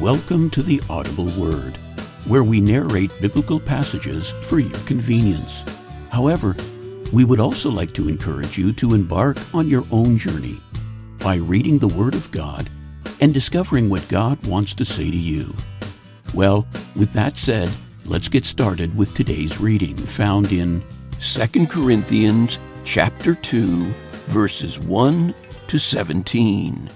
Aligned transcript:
Welcome 0.00 0.50
to 0.50 0.62
the 0.62 0.82
Audible 0.90 1.30
Word, 1.40 1.78
where 2.26 2.44
we 2.44 2.60
narrate 2.60 3.10
biblical 3.18 3.58
passages 3.58 4.32
for 4.32 4.58
your 4.58 4.78
convenience. 4.80 5.64
However, 6.10 6.54
we 7.14 7.24
would 7.24 7.40
also 7.40 7.70
like 7.70 7.94
to 7.94 8.06
encourage 8.06 8.58
you 8.58 8.74
to 8.74 8.92
embark 8.92 9.38
on 9.54 9.68
your 9.68 9.84
own 9.90 10.18
journey 10.18 10.60
by 11.18 11.36
reading 11.36 11.78
the 11.78 11.88
Word 11.88 12.14
of 12.14 12.30
God 12.30 12.68
and 13.22 13.32
discovering 13.32 13.88
what 13.88 14.06
God 14.08 14.44
wants 14.46 14.74
to 14.74 14.84
say 14.84 15.10
to 15.10 15.16
you. 15.16 15.54
Well, 16.34 16.68
with 16.94 17.14
that 17.14 17.38
said, 17.38 17.72
let's 18.04 18.28
get 18.28 18.44
started 18.44 18.94
with 18.98 19.14
today's 19.14 19.58
reading 19.58 19.96
found 19.96 20.52
in 20.52 20.84
2 21.22 21.66
Corinthians 21.68 22.58
chapter 22.84 23.34
2 23.34 23.94
verses 24.26 24.78
1 24.78 25.34
to 25.68 25.78
17. 25.78 26.90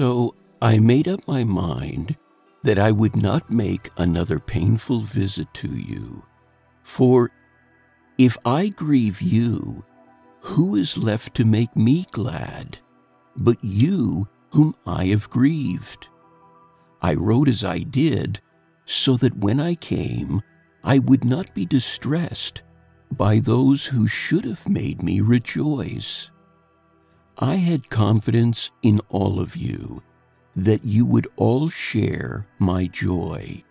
So 0.00 0.34
I 0.62 0.78
made 0.78 1.08
up 1.08 1.28
my 1.28 1.44
mind 1.44 2.16
that 2.62 2.78
I 2.78 2.90
would 2.90 3.16
not 3.16 3.50
make 3.50 3.90
another 3.98 4.38
painful 4.38 5.00
visit 5.00 5.52
to 5.52 5.68
you. 5.68 6.24
For 6.82 7.30
if 8.16 8.38
I 8.46 8.68
grieve 8.68 9.20
you, 9.20 9.84
who 10.40 10.76
is 10.76 10.96
left 10.96 11.34
to 11.34 11.44
make 11.44 11.76
me 11.76 12.06
glad 12.12 12.78
but 13.36 13.62
you 13.62 14.26
whom 14.48 14.74
I 14.86 15.04
have 15.08 15.28
grieved? 15.28 16.08
I 17.02 17.12
wrote 17.12 17.48
as 17.48 17.62
I 17.62 17.80
did, 17.80 18.40
so 18.86 19.18
that 19.18 19.36
when 19.36 19.60
I 19.60 19.74
came, 19.74 20.40
I 20.82 20.98
would 20.98 21.24
not 21.24 21.54
be 21.54 21.66
distressed 21.66 22.62
by 23.12 23.38
those 23.38 23.84
who 23.84 24.06
should 24.06 24.46
have 24.46 24.66
made 24.66 25.02
me 25.02 25.20
rejoice. 25.20 26.30
I 27.42 27.54
had 27.54 27.88
confidence 27.88 28.70
in 28.82 29.00
all 29.08 29.40
of 29.40 29.56
you 29.56 30.02
that 30.54 30.84
you 30.84 31.06
would 31.06 31.26
all 31.36 31.70
share 31.70 32.46
my 32.58 32.86
joy. 32.86 33.64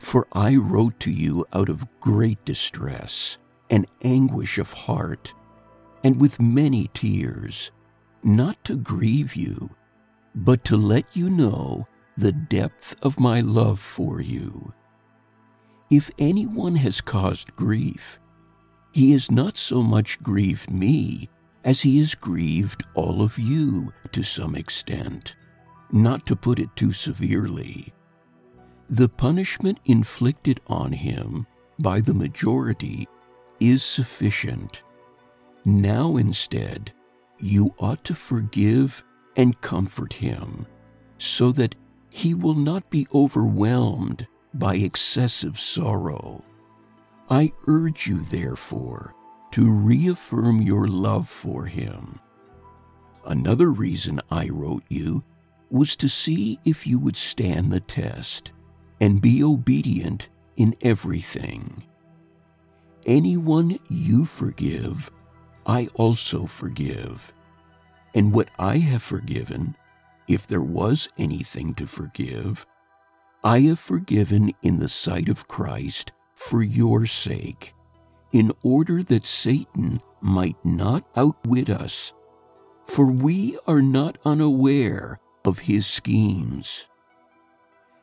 For 0.00 0.26
I 0.32 0.56
wrote 0.56 0.98
to 1.00 1.12
you 1.12 1.46
out 1.52 1.68
of 1.68 1.86
great 2.00 2.44
distress 2.44 3.38
and 3.70 3.86
anguish 4.02 4.58
of 4.58 4.72
heart, 4.72 5.32
and 6.02 6.20
with 6.20 6.40
many 6.40 6.90
tears, 6.92 7.70
not 8.24 8.62
to 8.64 8.76
grieve 8.76 9.36
you, 9.36 9.70
but 10.34 10.64
to 10.64 10.76
let 10.76 11.04
you 11.16 11.30
know 11.30 11.86
the 12.16 12.32
depth 12.32 12.96
of 13.02 13.20
my 13.20 13.40
love 13.40 13.78
for 13.78 14.20
you. 14.20 14.74
If 15.90 16.10
anyone 16.18 16.74
has 16.74 17.00
caused 17.00 17.54
grief, 17.54 18.18
he 18.90 19.12
has 19.12 19.30
not 19.30 19.56
so 19.56 19.80
much 19.80 20.20
grieved 20.24 20.72
me 20.72 21.28
as 21.64 21.82
he 21.82 21.98
has 21.98 22.14
grieved 22.14 22.84
all 22.94 23.22
of 23.22 23.38
you 23.38 23.92
to 24.12 24.22
some 24.22 24.54
extent, 24.54 25.36
not 25.92 26.24
to 26.26 26.36
put 26.36 26.58
it 26.58 26.74
too 26.76 26.92
severely. 26.92 27.92
The 28.88 29.08
punishment 29.08 29.78
inflicted 29.84 30.60
on 30.66 30.92
him 30.92 31.46
by 31.78 32.00
the 32.00 32.14
majority 32.14 33.06
is 33.60 33.82
sufficient. 33.82 34.82
Now 35.64 36.16
instead, 36.16 36.92
you 37.38 37.74
ought 37.78 38.04
to 38.04 38.14
forgive 38.14 39.04
and 39.36 39.60
comfort 39.60 40.12
him, 40.12 40.66
so 41.18 41.52
that 41.52 41.74
he 42.08 42.34
will 42.34 42.54
not 42.54 42.90
be 42.90 43.06
overwhelmed 43.14 44.26
by 44.54 44.74
excessive 44.74 45.58
sorrow. 45.58 46.44
I 47.28 47.52
urge 47.68 48.08
you, 48.08 48.20
therefore, 48.22 49.14
to 49.52 49.70
reaffirm 49.70 50.62
your 50.62 50.86
love 50.86 51.28
for 51.28 51.66
him. 51.66 52.18
Another 53.26 53.70
reason 53.70 54.20
I 54.30 54.48
wrote 54.48 54.84
you 54.88 55.22
was 55.70 55.96
to 55.96 56.08
see 56.08 56.58
if 56.64 56.86
you 56.86 56.98
would 56.98 57.16
stand 57.16 57.70
the 57.70 57.80
test 57.80 58.52
and 59.00 59.20
be 59.20 59.42
obedient 59.42 60.28
in 60.56 60.74
everything. 60.82 61.84
Anyone 63.06 63.78
you 63.88 64.24
forgive, 64.24 65.10
I 65.66 65.88
also 65.94 66.46
forgive. 66.46 67.32
And 68.14 68.32
what 68.32 68.50
I 68.58 68.78
have 68.78 69.02
forgiven, 69.02 69.76
if 70.28 70.46
there 70.46 70.62
was 70.62 71.08
anything 71.16 71.74
to 71.74 71.86
forgive, 71.86 72.66
I 73.42 73.60
have 73.60 73.78
forgiven 73.78 74.52
in 74.62 74.78
the 74.78 74.88
sight 74.88 75.28
of 75.28 75.48
Christ 75.48 76.12
for 76.34 76.62
your 76.62 77.06
sake 77.06 77.74
in 78.32 78.52
order 78.62 79.02
that 79.02 79.26
Satan 79.26 80.00
might 80.20 80.56
not 80.64 81.04
outwit 81.16 81.68
us, 81.68 82.12
for 82.86 83.10
we 83.10 83.58
are 83.66 83.82
not 83.82 84.18
unaware 84.24 85.18
of 85.44 85.60
his 85.60 85.86
schemes. 85.86 86.86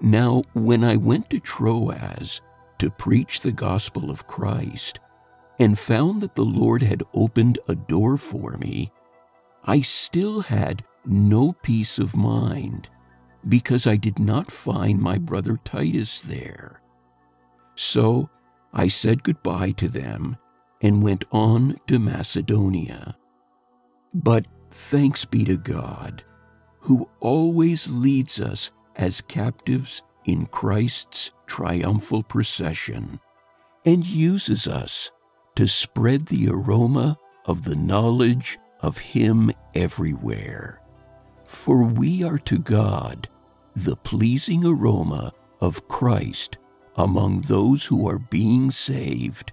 Now, 0.00 0.42
when 0.52 0.84
I 0.84 0.96
went 0.96 1.30
to 1.30 1.40
Troas 1.40 2.40
to 2.78 2.90
preach 2.90 3.40
the 3.40 3.52
gospel 3.52 4.10
of 4.10 4.26
Christ, 4.26 5.00
and 5.58 5.78
found 5.78 6.20
that 6.20 6.36
the 6.36 6.44
Lord 6.44 6.82
had 6.82 7.02
opened 7.12 7.58
a 7.68 7.74
door 7.74 8.16
for 8.16 8.56
me, 8.58 8.92
I 9.64 9.80
still 9.80 10.42
had 10.42 10.84
no 11.04 11.52
peace 11.52 11.98
of 11.98 12.16
mind, 12.16 12.88
because 13.48 13.86
I 13.86 13.96
did 13.96 14.18
not 14.18 14.50
find 14.50 15.00
my 15.00 15.18
brother 15.18 15.58
Titus 15.64 16.20
there. 16.20 16.80
So 17.74 18.30
I 18.72 18.88
said 18.88 19.22
goodbye 19.22 19.72
to 19.72 19.88
them 19.88 20.36
and 20.80 21.02
went 21.02 21.24
on 21.32 21.78
to 21.86 21.98
Macedonia. 21.98 23.16
But 24.14 24.46
thanks 24.70 25.24
be 25.24 25.44
to 25.44 25.56
God, 25.56 26.24
who 26.80 27.08
always 27.20 27.88
leads 27.88 28.40
us 28.40 28.70
as 28.96 29.20
captives 29.22 30.02
in 30.24 30.46
Christ's 30.46 31.30
triumphal 31.46 32.22
procession 32.22 33.20
and 33.84 34.04
uses 34.04 34.68
us 34.68 35.10
to 35.56 35.66
spread 35.66 36.26
the 36.26 36.48
aroma 36.48 37.16
of 37.46 37.64
the 37.64 37.76
knowledge 37.76 38.58
of 38.80 38.98
Him 38.98 39.50
everywhere. 39.74 40.80
For 41.44 41.84
we 41.84 42.22
are 42.22 42.38
to 42.40 42.58
God 42.58 43.28
the 43.74 43.96
pleasing 43.96 44.64
aroma 44.64 45.32
of 45.60 45.88
Christ 45.88 46.58
among 46.98 47.42
those 47.42 47.86
who 47.86 48.08
are 48.08 48.18
being 48.18 48.70
saved 48.70 49.52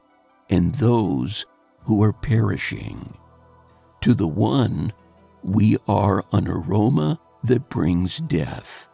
and 0.50 0.74
those 0.74 1.46
who 1.84 2.02
are 2.04 2.12
perishing. 2.12 3.16
To 4.02 4.14
the 4.14 4.28
one, 4.28 4.92
we 5.44 5.78
are 5.88 6.26
an 6.32 6.48
aroma 6.48 7.20
that 7.44 7.70
brings 7.70 8.18
death. 8.18 8.90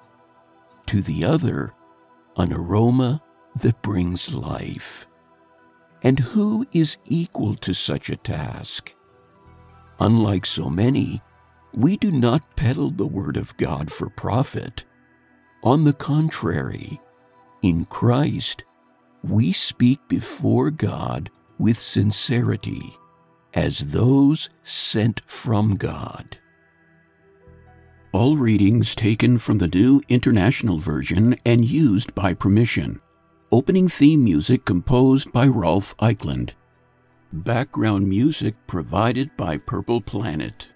To 0.87 1.01
the 1.01 1.23
other, 1.23 1.73
an 2.35 2.51
aroma 2.51 3.23
that 3.55 3.81
brings 3.81 4.33
life. 4.33 5.07
And 6.03 6.19
who 6.19 6.67
is 6.73 6.97
equal 7.05 7.55
to 7.55 7.73
such 7.73 8.09
a 8.09 8.17
task? 8.17 8.93
Unlike 9.99 10.45
so 10.45 10.69
many, 10.69 11.21
we 11.73 11.95
do 11.95 12.11
not 12.11 12.57
peddle 12.57 12.89
the 12.89 13.07
Word 13.07 13.37
of 13.37 13.55
God 13.55 13.91
for 13.91 14.09
profit. 14.09 14.83
On 15.63 15.83
the 15.83 15.93
contrary, 15.93 16.99
in 17.61 17.85
Christ, 17.85 18.63
we 19.23 19.53
speak 19.53 19.99
before 20.07 20.71
God 20.71 21.29
with 21.59 21.79
sincerity 21.79 22.95
as 23.53 23.91
those 23.91 24.49
sent 24.63 25.21
from 25.27 25.75
God. 25.75 26.37
All 28.13 28.35
readings 28.35 28.95
taken 28.95 29.37
from 29.37 29.59
the 29.59 29.67
New 29.67 30.01
International 30.09 30.79
Version 30.79 31.37
and 31.45 31.63
used 31.63 32.13
by 32.15 32.33
permission. 32.33 32.99
Opening 33.51 33.87
theme 33.87 34.23
music 34.23 34.65
composed 34.65 35.31
by 35.31 35.47
Rolf 35.47 35.95
Eichland. 35.97 36.51
Background 37.31 38.07
music 38.09 38.55
provided 38.67 39.29
by 39.37 39.57
Purple 39.57 40.01
Planet. 40.01 40.70